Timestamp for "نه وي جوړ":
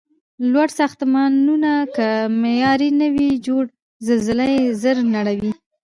2.99-3.63